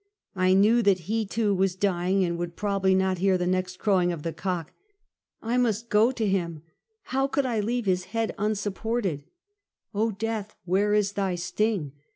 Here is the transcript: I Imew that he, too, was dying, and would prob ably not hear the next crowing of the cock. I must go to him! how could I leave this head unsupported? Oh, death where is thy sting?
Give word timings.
I 0.35 0.55
Imew 0.55 0.83
that 0.85 1.01
he, 1.01 1.27
too, 1.27 1.53
was 1.53 1.75
dying, 1.75 2.23
and 2.25 2.35
would 2.39 2.55
prob 2.55 2.81
ably 2.83 2.95
not 2.95 3.19
hear 3.19 3.37
the 3.37 3.45
next 3.45 3.77
crowing 3.77 4.11
of 4.11 4.23
the 4.23 4.33
cock. 4.33 4.73
I 5.43 5.57
must 5.57 5.89
go 5.91 6.11
to 6.11 6.27
him! 6.27 6.63
how 7.03 7.27
could 7.27 7.45
I 7.45 7.59
leave 7.59 7.85
this 7.85 8.05
head 8.05 8.33
unsupported? 8.39 9.25
Oh, 9.93 10.09
death 10.09 10.55
where 10.65 10.95
is 10.95 11.11
thy 11.11 11.35
sting? 11.35 11.91